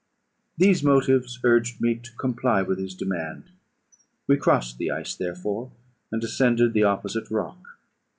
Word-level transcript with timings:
These 0.57 0.81
motives 0.81 1.39
urged 1.43 1.79
me 1.79 1.93
to 1.93 2.11
comply 2.13 2.63
with 2.63 2.79
his 2.79 2.95
demand. 2.95 3.51
We 4.25 4.35
crossed 4.35 4.79
the 4.79 4.89
ice, 4.89 5.13
therefore, 5.13 5.73
and 6.11 6.23
ascended 6.23 6.73
the 6.73 6.85
opposite 6.85 7.29
rock. 7.29 7.59